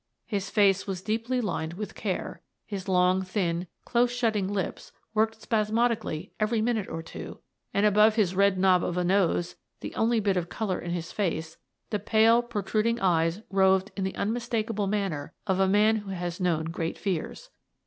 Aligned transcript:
His 0.25 0.49
face 0.49 0.87
was 0.87 1.03
deeply 1.03 1.41
lined 1.41 1.73
with 1.73 1.93
care; 1.93 2.41
his 2.65 2.87
long, 2.87 3.21
thin, 3.21 3.67
close 3.85 4.09
shutting 4.11 4.47
lips 4.51 4.91
worked 5.13 5.39
spasmodically 5.39 6.31
every 6.39 6.59
min 6.59 6.77
ute 6.77 6.87
or 6.89 7.03
two, 7.03 7.39
and, 7.71 7.85
above 7.85 8.15
his 8.15 8.33
red 8.33 8.57
knob 8.57 8.83
of 8.83 8.97
a 8.97 9.03
nose,— 9.03 9.57
the 9.81 9.93
only 9.93 10.19
bit 10.19 10.37
of 10.37 10.49
colour 10.49 10.79
in 10.79 10.89
his 10.89 11.11
face,— 11.11 11.57
the 11.91 11.99
pale 11.99 12.41
pro 12.41 12.63
truding 12.63 12.97
eyes 12.99 13.43
roved 13.51 13.91
in 13.95 14.03
the 14.03 14.15
unmistakable 14.15 14.87
manner 14.87 15.33
of 15.45 15.59
a 15.59 15.67
man 15.69 15.97
who 15.97 16.09
has 16.09 16.39
known 16.41 16.65
great 16.71 16.97
fears. 16.97 17.51